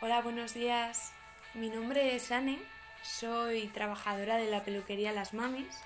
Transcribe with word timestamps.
Hola, 0.00 0.20
buenos 0.20 0.54
días. 0.54 1.12
Mi 1.54 1.70
nombre 1.70 2.14
es 2.14 2.30
Anne, 2.30 2.60
soy 3.02 3.66
trabajadora 3.66 4.36
de 4.36 4.48
la 4.48 4.62
peluquería 4.62 5.10
Las 5.10 5.34
Mamis 5.34 5.76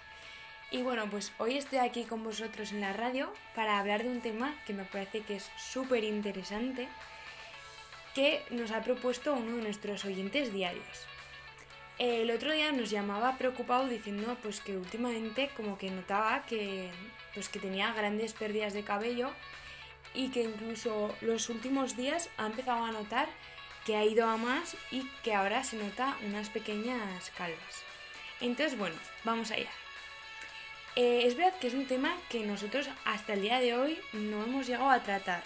y 0.71 0.83
bueno, 0.83 1.09
pues 1.11 1.33
hoy 1.39 1.57
estoy 1.57 1.79
aquí 1.79 2.05
con 2.05 2.23
vosotros 2.23 2.73
en 2.73 2.83
la 2.83 2.93
radio 2.93 3.33
para 3.55 3.79
hablar 3.79 4.03
de 4.03 4.11
un 4.11 4.21
tema 4.21 4.55
que 4.67 4.75
me 4.75 4.85
parece 4.85 5.23
que 5.23 5.37
es 5.37 5.51
súper 5.57 6.05
interesante 6.05 6.89
que 8.15 8.45
nos 8.51 8.71
ha 8.71 8.83
propuesto 8.83 9.33
uno 9.33 9.57
de 9.57 9.63
nuestros 9.63 10.05
oyentes 10.05 10.53
diarios. 10.53 11.07
El 11.99 12.31
otro 12.33 12.53
día 12.53 12.71
nos 12.71 12.91
llamaba 12.91 13.39
preocupado 13.39 13.89
diciendo 13.89 14.37
pues 14.43 14.61
que 14.61 14.77
últimamente 14.77 15.49
como 15.57 15.79
que 15.79 15.91
notaba 15.91 16.45
que 16.45 16.91
pues 17.33 17.49
que 17.49 17.61
tenía 17.61 17.95
grandes 17.95 18.35
pérdidas 18.35 18.75
de 18.75 18.85
cabello 18.85 19.31
y 20.13 20.29
que 20.29 20.43
incluso 20.43 21.17
los 21.23 21.49
últimos 21.49 21.97
días 21.97 22.29
ha 22.37 22.45
empezado 22.45 22.85
a 22.85 22.93
notar 22.93 23.31
que 23.85 23.97
ha 23.97 24.05
ido 24.05 24.29
a 24.29 24.37
más 24.37 24.77
y 24.91 25.07
que 25.23 25.35
ahora 25.35 25.65
se 25.65 25.77
nota 25.77 26.17
unas 26.25 26.49
pequeñas 26.51 27.31
calvas. 27.37 27.83
Entonces, 28.41 28.79
bueno, 28.79 28.97
vamos 29.25 29.51
allá. 29.51 29.71
Eh, 30.95 31.23
es 31.27 31.37
verdad 31.37 31.59
que 31.59 31.69
es 31.69 31.75
un 31.75 31.87
tema 31.87 32.17
que 32.29 32.45
nosotros 32.45 32.89
hasta 33.05 33.33
el 33.33 33.43
día 33.43 33.61
de 33.61 33.75
hoy 33.75 33.99
no 34.13 34.43
hemos 34.45 34.67
llegado 34.67 34.91
a 34.91 35.03
tratar, 35.03 35.43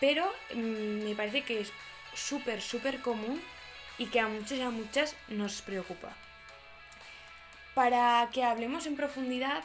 pero 0.00 0.32
mm, 0.54 1.04
me 1.04 1.14
parece 1.14 1.42
que 1.42 1.60
es 1.60 1.72
súper, 2.14 2.62
súper 2.62 3.00
común 3.00 3.42
y 3.98 4.06
que 4.06 4.20
a 4.20 4.28
muchos 4.28 4.52
y 4.52 4.62
a 4.62 4.70
muchas 4.70 5.14
nos 5.28 5.60
preocupa. 5.60 6.16
Para 7.74 8.28
que 8.32 8.42
hablemos 8.42 8.86
en 8.86 8.96
profundidad, 8.96 9.62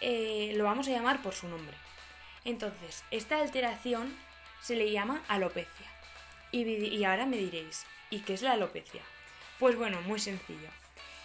eh, 0.00 0.52
lo 0.56 0.64
vamos 0.64 0.88
a 0.88 0.90
llamar 0.90 1.22
por 1.22 1.34
su 1.34 1.48
nombre. 1.48 1.76
Entonces, 2.44 3.04
esta 3.10 3.38
alteración 3.40 4.14
se 4.60 4.76
le 4.76 4.90
llama 4.90 5.22
alopecia. 5.28 5.97
Y, 6.50 7.04
ahora 7.04 7.26
me 7.26 7.36
diréis, 7.36 7.84
¿y 8.10 8.20
qué 8.20 8.34
es 8.34 8.42
la 8.42 8.52
alopecia? 8.52 9.02
Pues 9.58 9.76
bueno, 9.76 10.00
muy 10.02 10.18
sencillo. 10.18 10.68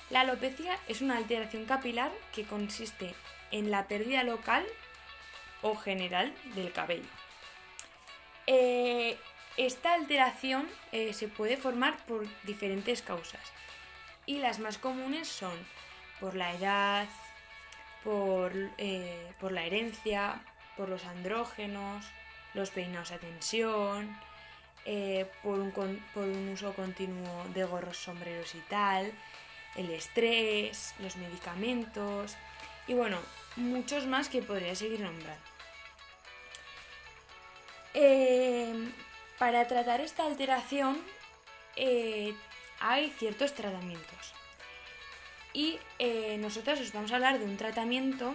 La 0.10 0.22
alopecia 0.22 0.78
es 0.88 1.02
una 1.02 1.18
alteración 1.18 1.66
capilar 1.66 2.12
que 2.34 2.44
consiste 2.44 3.16
en 3.52 3.72
la 3.72 3.88
pérdida 3.88 4.24
local 4.24 4.66
o 5.62 5.76
general 5.76 6.34
del 6.56 6.72
cabello. 6.74 7.10
Eh, 8.48 9.18
esta 9.56 9.94
alteración 9.94 10.68
eh, 10.92 11.14
se 11.14 11.28
puede 11.28 11.58
formar 11.58 11.96
por 12.06 12.26
diferentes 12.44 13.02
causas 13.02 13.42
y 14.26 14.40
las 14.40 14.60
más 14.60 14.78
comunes 14.78 15.28
son 15.28 15.54
por 16.20 16.36
la 16.36 16.54
edad, 16.54 17.08
por, 18.04 18.52
eh, 18.78 19.32
por 19.40 19.52
la 19.52 19.66
herencia, 19.66 20.42
por 20.76 20.90
los 20.90 21.06
andrógenos, 21.06 22.06
los 22.54 22.70
peinados 22.72 23.12
a 23.12 23.18
tensión, 23.18 24.18
eh, 24.86 25.26
por, 25.42 25.60
un, 25.60 26.50
uso 26.50 26.74
continuo 26.74 27.46
de 27.54 27.64
gorros, 27.64 27.98
sombreros 27.98 28.54
y 28.56 28.60
tal, 28.70 29.12
el 29.76 29.90
estrés, 29.92 30.94
los 31.00 31.16
medicamentos 31.16 32.36
y 32.88 32.94
bueno, 32.94 33.18
muchos 33.56 34.06
más 34.08 34.28
que 34.28 34.42
podría 34.42 34.76
seguir 34.76 35.00
nombrando. 35.00 35.44
Eh, 37.94 38.74
para 39.40 39.68
tratar 39.68 40.02
esta 40.02 40.26
alteración 40.26 41.00
eh, 41.76 42.34
hay 42.80 43.10
ciertos 43.12 43.54
tratamientos 43.54 44.34
y 45.54 45.80
nosotros 46.40 46.80
os 46.80 46.92
vamos 46.92 47.12
a 47.12 47.16
hablar 47.16 47.38
de 47.38 47.46
un 47.46 47.58
tratamiento 47.58 48.34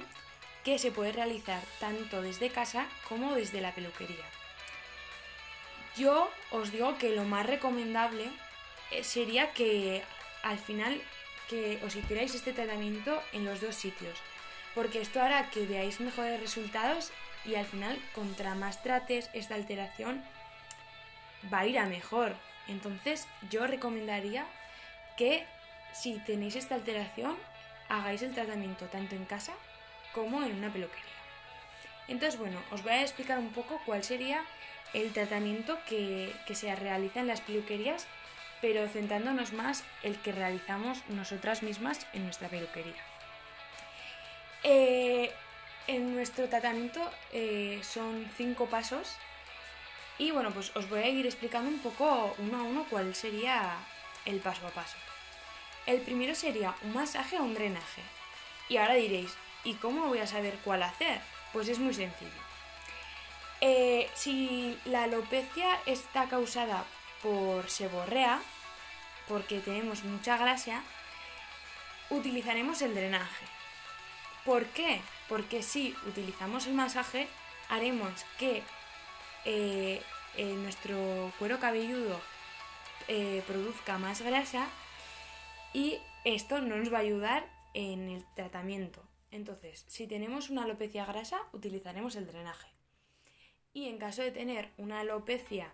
que 0.64 0.78
se 0.78 0.92
puede 0.92 1.12
realizar 1.12 1.60
tanto 1.80 2.22
desde 2.22 2.48
casa 2.48 2.86
como 3.08 3.34
desde 3.34 3.60
la 3.60 3.74
peluquería. 3.74 4.37
Yo 5.98 6.30
os 6.52 6.70
digo 6.70 6.96
que 6.96 7.16
lo 7.16 7.24
más 7.24 7.44
recomendable 7.44 8.30
eh, 8.92 9.02
sería 9.02 9.52
que 9.52 10.02
al 10.44 10.58
final 10.58 11.02
que 11.48 11.80
os 11.84 11.96
hicierais 11.96 12.34
este 12.34 12.52
tratamiento 12.52 13.20
en 13.32 13.44
los 13.44 13.60
dos 13.60 13.74
sitios, 13.74 14.16
porque 14.74 15.00
esto 15.00 15.20
hará 15.20 15.50
que 15.50 15.66
veáis 15.66 15.98
mejores 15.98 16.40
resultados 16.40 17.10
y 17.44 17.56
al 17.56 17.66
final 17.66 17.98
contra 18.14 18.54
más 18.54 18.82
trates 18.82 19.28
esta 19.32 19.56
alteración 19.56 20.22
va 21.52 21.60
a 21.60 21.66
ir 21.66 21.78
a 21.78 21.86
mejor. 21.86 22.36
Entonces 22.68 23.26
yo 23.50 23.66
recomendaría 23.66 24.46
que 25.16 25.46
si 25.92 26.18
tenéis 26.20 26.54
esta 26.54 26.76
alteración 26.76 27.36
hagáis 27.88 28.22
el 28.22 28.34
tratamiento 28.34 28.86
tanto 28.86 29.16
en 29.16 29.24
casa 29.24 29.54
como 30.12 30.44
en 30.44 30.56
una 30.56 30.72
peluquería. 30.72 31.17
Entonces 32.08 32.38
bueno, 32.38 32.60
os 32.70 32.82
voy 32.82 32.92
a 32.92 33.02
explicar 33.02 33.38
un 33.38 33.52
poco 33.52 33.80
cuál 33.84 34.02
sería 34.02 34.42
el 34.94 35.12
tratamiento 35.12 35.78
que, 35.86 36.34
se 36.52 36.74
realiza 36.74 37.20
en 37.20 37.26
las 37.26 37.42
peluquerías, 37.42 38.06
pero 38.60 38.88
centrándonos 38.88 39.52
más 39.52 39.84
el 40.02 40.16
que 40.16 40.32
realizamos 40.32 41.02
nosotras 41.08 41.62
mismas 41.62 42.06
en 42.14 42.24
nuestra 42.24 42.48
peluquería. 42.48 43.04
Eh, 44.64 45.30
en 45.86 46.14
nuestro 46.14 46.48
tratamiento 46.48 47.08
eh, 47.32 47.80
son 47.82 48.28
cinco 48.36 48.66
pasos 48.66 49.14
y 50.18 50.32
bueno, 50.32 50.50
pues 50.50 50.74
os 50.74 50.88
voy 50.88 51.00
a 51.00 51.08
ir 51.08 51.26
explicando 51.26 51.70
un 51.70 51.78
poco 51.78 52.34
uno 52.38 52.58
a 52.58 52.62
uno 52.62 52.86
cuál 52.90 53.14
sería 53.14 53.76
el 54.24 54.40
paso 54.40 54.66
a 54.66 54.70
paso. 54.70 54.96
El 55.86 56.00
primero 56.00 56.34
sería 56.34 56.74
un 56.82 56.92
masaje 56.92 57.38
o 57.38 57.44
un 57.44 57.54
drenaje. 57.54 58.02
Y 58.68 58.76
ahora 58.76 58.94
diréis, 58.94 59.34
¿y 59.64 59.74
cómo 59.74 60.08
voy 60.08 60.18
a 60.18 60.26
saber 60.26 60.54
cuál 60.64 60.82
hacer? 60.82 61.20
Pues 61.52 61.68
es 61.68 61.78
muy 61.78 61.94
sencillo. 61.94 62.30
Eh, 63.60 64.08
si 64.14 64.78
la 64.84 65.04
alopecia 65.04 65.78
está 65.86 66.28
causada 66.28 66.84
por 67.22 67.68
seborrea, 67.68 68.40
porque 69.26 69.60
tenemos 69.60 70.04
mucha 70.04 70.36
grasa, 70.36 70.82
utilizaremos 72.10 72.80
el 72.82 72.94
drenaje. 72.94 73.46
¿Por 74.44 74.66
qué? 74.66 75.00
Porque 75.28 75.62
si 75.62 75.94
utilizamos 76.06 76.66
el 76.66 76.74
masaje, 76.74 77.28
haremos 77.68 78.24
que 78.38 78.62
eh, 79.44 80.02
nuestro 80.36 81.32
cuero 81.38 81.58
cabelludo 81.58 82.20
eh, 83.08 83.42
produzca 83.46 83.98
más 83.98 84.20
grasa 84.20 84.66
y 85.72 85.98
esto 86.24 86.60
no 86.60 86.76
nos 86.76 86.92
va 86.92 86.98
a 86.98 87.00
ayudar 87.00 87.46
en 87.72 88.08
el 88.10 88.24
tratamiento. 88.34 89.02
Entonces, 89.30 89.84
si 89.88 90.06
tenemos 90.06 90.50
una 90.50 90.64
alopecia 90.64 91.04
grasa, 91.04 91.40
utilizaremos 91.52 92.16
el 92.16 92.26
drenaje. 92.26 92.68
Y 93.72 93.88
en 93.88 93.98
caso 93.98 94.22
de 94.22 94.30
tener 94.30 94.70
una 94.78 95.00
alopecia 95.00 95.72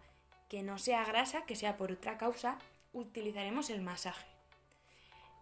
que 0.49 0.63
no 0.63 0.79
sea 0.79 1.05
grasa, 1.05 1.47
que 1.47 1.57
sea 1.57 1.77
por 1.77 1.93
otra 1.93 2.19
causa, 2.19 2.59
utilizaremos 2.93 3.71
el 3.71 3.83
masaje. 3.83 4.27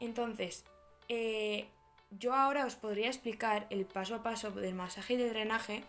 Entonces, 0.00 0.64
eh, 1.08 1.66
yo 2.10 2.34
ahora 2.34 2.66
os 2.66 2.76
podría 2.76 3.06
explicar 3.06 3.66
el 3.70 3.86
paso 3.86 4.14
a 4.14 4.22
paso 4.22 4.50
del 4.50 4.74
masaje 4.74 5.14
y 5.14 5.16
del 5.16 5.30
drenaje, 5.30 5.82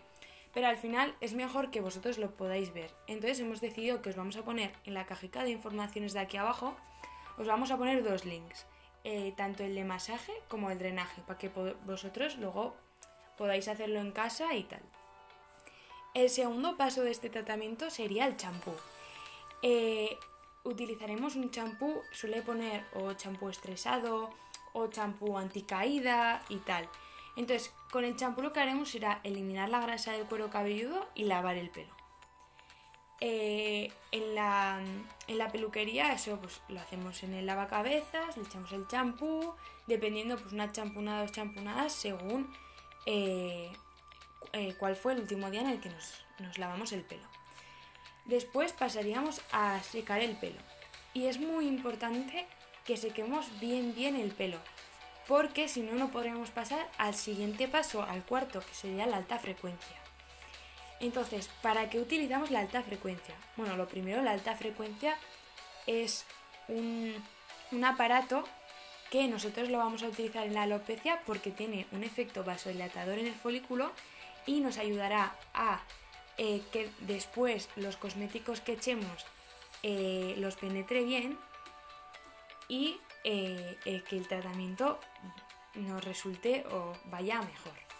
pero 0.54 0.68
al 0.68 0.76
final 0.76 1.14
es 1.20 1.34
mejor 1.34 1.70
que 1.70 1.80
vosotros 1.80 2.18
lo 2.18 2.30
podáis 2.36 2.72
ver. 2.72 2.90
Entonces 3.06 3.40
hemos 3.40 3.60
decidido 3.60 4.00
que 4.00 4.10
os 4.10 4.16
vamos 4.16 4.36
a 4.36 4.44
poner 4.44 4.72
en 4.84 4.94
la 4.94 5.04
cajita 5.04 5.42
de 5.42 5.50
informaciones 5.50 6.12
de 6.12 6.20
aquí 6.20 6.36
abajo, 6.36 6.76
os 7.36 7.46
vamos 7.46 7.70
a 7.70 7.76
poner 7.76 8.02
dos 8.02 8.24
links, 8.24 8.66
eh, 9.04 9.32
tanto 9.36 9.62
el 9.62 9.74
de 9.74 9.84
masaje 9.84 10.32
como 10.48 10.70
el 10.70 10.78
drenaje, 10.78 11.22
para 11.26 11.38
que 11.38 11.50
vosotros 11.84 12.36
luego 12.38 12.74
podáis 13.36 13.68
hacerlo 13.68 14.00
en 14.00 14.12
casa 14.12 14.54
y 14.54 14.64
tal. 14.64 14.82
El 16.14 16.30
segundo 16.30 16.76
paso 16.76 17.02
de 17.02 17.10
este 17.10 17.28
tratamiento 17.28 17.90
sería 17.90 18.26
el 18.26 18.36
champú. 18.36 18.72
Eh, 19.62 20.16
utilizaremos 20.62 21.36
un 21.36 21.50
champú, 21.50 22.02
suele 22.12 22.42
poner 22.42 22.84
o 22.94 23.12
champú 23.14 23.48
estresado 23.48 24.30
o 24.72 24.86
champú 24.88 25.36
anticaída 25.36 26.42
y 26.48 26.56
tal. 26.58 26.88
Entonces, 27.36 27.72
con 27.90 28.04
el 28.04 28.16
champú 28.16 28.42
lo 28.42 28.52
que 28.52 28.60
haremos 28.60 28.90
será 28.90 29.20
eliminar 29.24 29.68
la 29.68 29.80
grasa 29.80 30.12
del 30.12 30.26
cuero 30.26 30.50
cabelludo 30.50 31.08
y 31.14 31.24
lavar 31.24 31.56
el 31.56 31.70
pelo. 31.70 32.03
Eh, 33.20 33.92
en, 34.10 34.34
la, 34.34 35.48
peluquería 35.52 36.12
eso 36.12 36.38
pues 36.40 36.60
lo 36.68 36.80
hacemos 36.80 37.22
en 37.22 37.34
el 37.34 37.46
lavacabezas, 37.46 38.36
le 38.36 38.42
echamos 38.42 38.72
el 38.72 38.86
champú, 38.88 39.54
dependiendo 39.86 40.36
pues 40.36 40.52
una 40.52 40.72
champunada 40.72 41.22
dos 41.22 41.32
champunadas 41.32 41.92
según 41.92 42.52
eh, 43.06 43.72
eh, 44.52 44.74
cuál 44.78 44.96
fue 44.96 45.12
el 45.12 45.20
último 45.20 45.50
día 45.50 45.60
en 45.60 45.68
el 45.68 45.80
que 45.80 45.90
nos, 45.90 46.58
lavamos 46.58 46.92
el 46.92 47.02
pelo. 47.02 47.26
Después 48.24 48.72
pasaríamos 48.72 49.40
a 49.52 49.80
secar 49.82 50.20
el 50.20 50.36
pelo. 50.36 50.58
Y 51.12 51.26
es 51.26 51.38
muy 51.38 51.68
importante 51.68 52.46
que 52.84 52.96
sequemos 52.96 53.46
bien 53.60 53.94
bien 53.94 54.16
el 54.16 54.32
pelo, 54.32 54.58
porque 55.28 55.68
si 55.68 55.82
no 55.82 55.92
no 55.92 56.10
podríamos 56.10 56.50
pasar 56.50 56.90
al 56.98 57.14
siguiente 57.14 57.68
paso, 57.68 58.02
al 58.02 58.24
cuarto, 58.24 58.60
que 58.60 58.74
sería 58.74 59.06
la 59.06 59.18
alta 59.18 59.38
frecuencia. 59.38 60.03
Entonces, 61.04 61.50
¿para 61.60 61.90
qué 61.90 62.00
utilizamos 62.00 62.50
la 62.50 62.60
alta 62.60 62.82
frecuencia? 62.82 63.34
Bueno, 63.58 63.76
lo 63.76 63.86
primero, 63.86 64.22
la 64.22 64.30
alta 64.30 64.56
frecuencia 64.56 65.18
es 65.86 66.24
un, 66.66 67.22
aparato 67.84 68.44
que 69.10 69.28
nosotros 69.28 69.68
lo 69.68 69.76
vamos 69.76 70.02
a 70.02 70.08
utilizar 70.08 70.46
en 70.46 70.54
la 70.54 70.62
alopecia 70.62 71.20
porque 71.26 71.50
tiene 71.50 71.86
un 71.92 72.04
efecto 72.04 72.42
vasodilatador 72.42 73.18
en 73.18 73.26
el 73.26 73.34
folículo 73.34 73.92
y 74.46 74.60
nos 74.60 74.78
ayudará 74.78 75.36
a 75.52 75.82
eh, 76.38 76.62
que 76.72 76.88
después 77.00 77.68
los 77.76 77.98
cosméticos 77.98 78.62
que 78.62 78.72
echemos 78.72 79.26
eh, 79.82 80.34
los 80.38 80.56
penetre 80.56 81.04
bien 81.04 81.38
y 82.66 82.96
eh, 83.24 83.76
que 83.84 84.16
el 84.16 84.26
tratamiento 84.26 84.98
nos 85.74 86.02
resulte 86.02 86.64
o 86.70 86.94
vaya 87.04 87.42
mejor. 87.42 87.93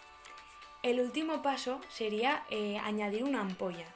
El 0.84 1.00
último 1.00 1.40
paso 1.40 1.80
sería 1.88 2.44
eh, 2.50 2.78
añadir 2.78 3.24
una 3.24 3.40
ampolla. 3.40 3.86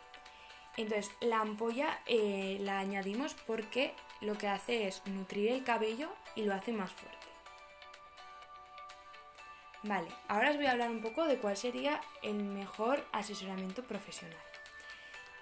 Entonces, 0.79 1.12
la 1.20 1.40
ampolla 1.40 2.00
la 2.06 2.79
añadimos 2.79 3.35
porque 3.46 3.93
lo 4.23 4.38
que 4.38 4.49
hace 4.49 4.88
es 4.88 5.06
nutrir 5.06 5.52
el 5.52 5.64
cabello 5.64 6.08
y 6.35 6.44
lo 6.44 6.55
hace 6.55 6.73
más 6.73 6.90
fuerte. 6.93 7.19
Vale, 9.82 10.08
ahora 10.29 10.50
os 10.50 10.56
voy 10.56 10.64
a 10.64 10.73
hablar 10.73 10.90
un 10.90 11.02
poco 11.02 11.25
de 11.26 11.37
cuál 11.37 11.58
sería 11.58 12.00
el 12.23 12.43
mejor 12.43 13.06
asesoramiento 13.12 13.82
profesional. 13.84 14.38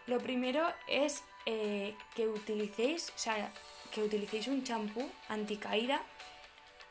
Lo 0.07 0.19
primero 0.19 0.67
es 0.89 1.23
eh, 1.47 1.95
que 2.17 2.27
utilicéis, 2.27 3.13
que 3.93 4.03
utilicéis 4.03 4.49
un 4.49 4.65
champú 4.65 5.09
anticaída 5.29 6.03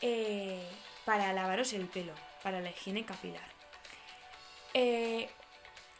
eh, 0.01 0.65
para 1.03 1.33
lavaros 1.33 1.73
el 1.73 1.87
pelo, 1.87 2.13
para 2.41 2.61
la 2.61 2.69
higiene 2.69 3.05
capilar. 3.05 3.54
Eh, 4.77 5.29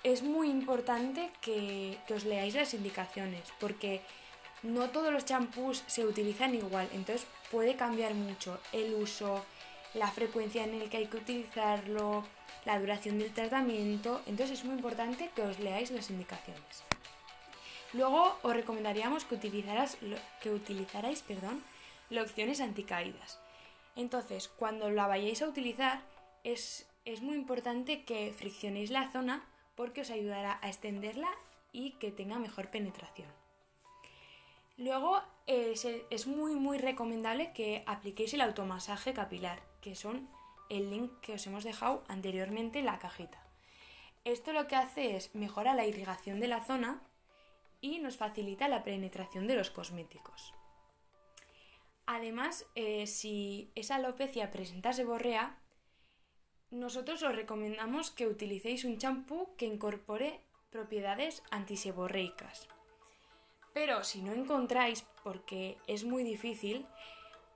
es 0.04 0.22
muy 0.22 0.50
importante 0.50 1.32
que, 1.40 1.98
os 2.14 2.26
leáis 2.26 2.56
las 2.56 2.74
indicaciones, 2.74 3.54
porque 3.58 4.02
no 4.64 4.90
todos 4.90 5.14
los 5.14 5.24
champús 5.24 5.82
se 5.88 6.06
utilizan 6.06 6.54
igual, 6.54 6.90
entonces 6.92 7.26
puede 7.52 7.78
cambiar 7.78 8.14
mucho 8.16 8.60
el 8.74 8.94
uso, 8.96 9.46
la 9.94 10.12
frecuencia 10.12 10.66
en 10.66 10.74
el 10.74 10.90
que 10.90 10.98
hay 10.98 11.08
que 11.08 11.16
utilizarlo, 11.16 12.26
la 12.66 12.78
duración 12.78 13.18
del 13.18 13.34
tratamiento, 13.34 14.22
entonces 14.26 14.60
es 14.60 14.66
muy 14.66 14.76
importante 14.76 15.32
que 15.34 15.44
os 15.44 15.58
leáis 15.60 15.92
las 15.92 16.10
indicaciones. 16.10 16.84
Luego 17.94 18.38
os 18.44 18.54
recomendaríamos 18.54 19.24
que, 19.24 19.36
utilizaras, 19.36 19.98
que 20.42 20.52
utilizarais 20.52 21.22
perdón, 21.22 21.64
lociones 22.10 22.60
anticaídas. 22.60 23.40
Entonces, 23.96 24.50
cuando 24.50 24.90
la 24.92 25.08
vayáis 25.08 25.42
a 25.42 25.48
utilizar, 25.48 26.02
es, 26.44 26.86
es 27.06 27.22
muy 27.22 27.36
importante 27.36 28.04
que 28.04 28.34
friccionéis 28.34 28.90
la 28.90 29.12
zona 29.12 29.46
porque 29.76 30.02
os 30.02 30.10
ayudará 30.10 30.60
a 30.62 30.68
extenderla 30.68 31.30
y 31.72 31.92
que 31.92 32.12
tenga 32.12 32.40
mejor 32.40 32.72
penetración. 32.72 33.30
Luego 34.78 35.22
es, 35.48 36.28
muy 36.28 36.56
muy 36.56 36.78
recomendable 36.78 37.54
que 37.54 37.84
apliquéis 37.86 38.34
el 38.34 38.42
automasaje 38.42 39.14
capilar, 39.14 39.62
que 39.82 39.96
son 39.96 40.28
el 40.70 40.90
link 40.90 41.12
que 41.22 41.34
os 41.34 41.48
hemos 41.48 41.64
dejado 41.64 42.04
anteriormente 42.08 42.80
en 42.80 42.86
la 42.86 43.00
cajita. 43.00 43.42
Esto 44.26 44.52
lo 44.52 44.68
que 44.68 44.76
hace 44.76 45.16
es 45.16 45.34
mejora 45.36 45.76
la 45.76 45.86
irrigación 45.86 46.40
de 46.40 46.48
la 46.48 46.64
zona 46.64 47.02
y 47.80 48.00
nos 48.00 48.18
facilita 48.18 48.68
la 48.68 48.84
penetración 48.84 49.48
de 49.48 49.56
los 49.56 49.70
cosméticos. 49.70 50.54
Además, 52.08 52.66
eh, 52.76 53.08
si 53.08 53.72
esa 53.76 53.96
alopecia 53.96 54.52
presenta 54.52 54.94
seborrea, 54.94 55.58
nosotros 56.76 57.24
os 57.24 57.36
recomendamos 57.36 58.12
que 58.12 58.28
utilicéis 58.28 58.84
un 58.84 59.00
champú 59.00 59.56
que 59.56 59.66
incorpore 59.66 60.44
propiedades 60.70 61.42
antiseborreicas. 61.50 62.68
Pero 63.74 64.04
si 64.04 64.22
no 64.22 64.34
encontráis, 64.34 65.08
porque 65.24 65.78
es 65.88 66.04
muy 66.04 66.24
difícil, 66.24 66.86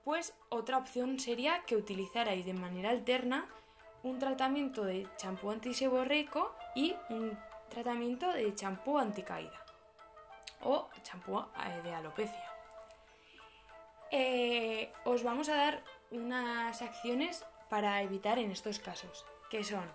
pues 0.04 0.34
otra 0.48 0.78
opción 0.78 1.20
sería 1.20 1.62
que 1.66 1.76
utilizarais 1.76 2.44
de 2.46 2.54
manera 2.54 2.90
alterna 2.90 3.48
un 4.02 4.18
tratamiento 4.18 4.84
de 4.84 5.06
champú 5.16 5.50
antiseborreico 5.50 6.54
y 6.74 6.96
un 7.10 7.38
tratamiento 7.68 8.32
de 8.32 8.54
champú 8.54 8.98
anticaída 8.98 9.64
o 10.62 10.88
champú 11.02 11.38
eh, 11.38 11.80
de 11.84 11.92
alopecia. 11.92 12.48
Eh, 14.10 14.92
os 15.04 15.22
vamos 15.22 15.48
a 15.48 15.54
dar 15.54 15.84
unas 16.10 16.82
acciones 16.82 17.44
para 17.70 18.02
evitar 18.02 18.38
en 18.38 18.50
estos 18.50 18.78
casos, 18.78 19.24
que 19.48 19.64
son 19.64 19.90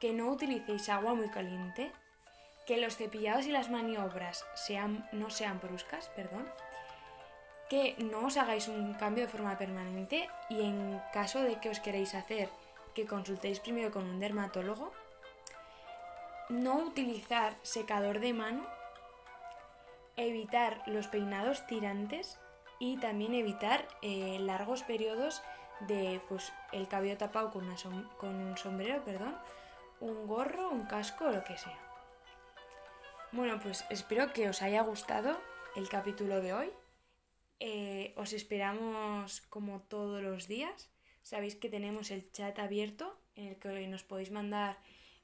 que 0.00 0.12
no 0.12 0.30
utilicéis 0.30 0.88
agua 0.88 1.14
muy 1.14 1.28
caliente, 1.28 1.92
que 2.66 2.76
los 2.76 2.96
cepillados 2.96 3.46
y 3.46 3.52
las 3.52 3.70
maniobras 3.70 4.46
sean, 4.54 5.08
no 5.12 5.30
sean 5.30 5.60
bruscas, 5.60 6.08
perdón, 6.10 6.46
que 7.68 7.96
no 7.98 8.26
os 8.26 8.36
hagáis 8.36 8.68
un 8.68 8.94
cambio 8.94 9.24
de 9.24 9.32
forma 9.32 9.58
permanente 9.58 10.28
y 10.48 10.62
en 10.62 11.00
caso 11.12 11.42
de 11.42 11.60
que 11.60 11.70
os 11.70 11.80
queréis 11.80 12.14
hacer, 12.14 12.48
que 12.94 13.06
consultéis 13.06 13.60
primero 13.60 13.90
con 13.90 14.04
un 14.04 14.20
dermatólogo, 14.20 14.92
no 16.48 16.76
utilizar 16.78 17.54
secador 17.62 18.20
de 18.20 18.32
mano, 18.32 18.66
evitar 20.16 20.82
los 20.86 21.08
peinados 21.08 21.66
tirantes 21.66 22.38
y 22.78 22.96
también 22.98 23.34
evitar 23.34 23.86
eh, 24.02 24.38
largos 24.40 24.82
periodos 24.82 25.42
de 25.86 26.20
pues, 26.28 26.52
el 26.72 26.88
cabello 26.88 27.16
tapado 27.16 27.50
con, 27.50 27.66
con 28.18 28.34
un 28.34 28.56
sombrero, 28.56 29.04
perdón, 29.04 29.36
un 30.00 30.26
gorro, 30.26 30.70
un 30.70 30.86
casco 30.86 31.26
o 31.26 31.30
lo 31.30 31.44
que 31.44 31.56
sea. 31.56 31.78
Bueno, 33.32 33.58
pues 33.60 33.84
espero 33.90 34.32
que 34.32 34.48
os 34.48 34.62
haya 34.62 34.82
gustado 34.82 35.38
el 35.76 35.88
capítulo 35.88 36.40
de 36.40 36.54
hoy. 36.54 36.70
Eh, 37.60 38.14
os 38.16 38.32
esperamos 38.32 39.42
como 39.42 39.80
todos 39.82 40.22
los 40.22 40.48
días. 40.48 40.90
Sabéis 41.22 41.56
que 41.56 41.68
tenemos 41.68 42.10
el 42.10 42.30
chat 42.32 42.58
abierto 42.58 43.18
en 43.34 43.48
el 43.48 43.56
que 43.56 43.86
nos 43.86 44.02
podéis 44.02 44.30
mandar 44.30 44.78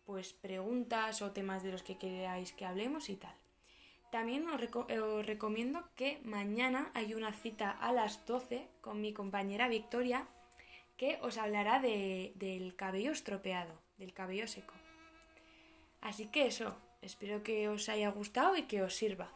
pues 0.04 0.34
preguntas 0.34 1.22
o 1.22 1.32
temas 1.32 1.62
de 1.62 1.72
los 1.72 1.82
que 1.82 1.96
queráis 1.96 2.52
que 2.52 2.66
hablemos 2.66 3.08
y 3.08 3.16
tal. 3.16 3.34
También 4.10 4.46
os, 4.48 4.60
recomiendo 5.26 5.88
que 5.96 6.20
mañana 6.24 6.90
hay 6.94 7.14
una 7.14 7.32
cita 7.32 7.70
a 7.70 7.90
las 7.92 8.26
12 8.26 8.68
con 8.80 9.00
mi 9.00 9.12
compañera 9.12 9.68
Victoria 9.68 10.28
que 10.96 11.18
os 11.22 11.38
hablará 11.38 11.80
del 11.80 12.76
cabello 12.76 13.12
estropeado, 13.12 13.82
del 13.96 14.12
cabello 14.12 14.46
seco. 14.46 14.74
Así 16.00 16.26
que 16.26 16.46
eso, 16.46 16.76
Espero 17.04 17.42
que 17.42 17.68
os 17.68 17.90
haya 17.90 18.08
gustado 18.08 18.56
y 18.56 18.62
que 18.62 18.82
os 18.82 18.94
sirva. 18.94 19.28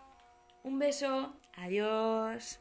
Un 0.65 0.79
beso, 0.79 1.35
adiós. 1.55 2.61